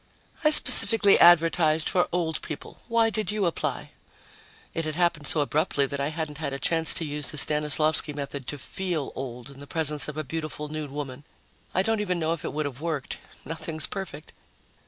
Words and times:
"I 0.43 0.49
specifically 0.49 1.19
advertised 1.19 1.87
for 1.87 2.07
old 2.11 2.41
people. 2.41 2.81
Why 2.87 3.11
did 3.11 3.31
you 3.31 3.45
apply?" 3.45 3.91
It 4.73 4.83
had 4.85 4.95
happened 4.95 5.27
so 5.27 5.41
abruptly 5.41 5.85
that 5.85 5.99
I 5.99 6.07
hadn't 6.07 6.39
had 6.39 6.53
a 6.53 6.57
chance 6.57 6.95
to 6.95 7.05
use 7.05 7.29
the 7.29 7.37
Stanislavsky 7.37 8.11
method 8.11 8.47
to 8.47 8.57
feel 8.57 9.11
old 9.13 9.51
in 9.51 9.59
the 9.59 9.67
presence 9.67 10.07
of 10.07 10.17
a 10.17 10.23
beautiful 10.23 10.69
nude 10.69 10.89
woman. 10.89 11.23
I 11.75 11.83
don't 11.83 11.99
even 12.01 12.17
know 12.17 12.33
if 12.33 12.43
it 12.43 12.51
would 12.51 12.65
have 12.65 12.81
worked. 12.81 13.17
Nothing's 13.45 13.85
perfect. 13.85 14.33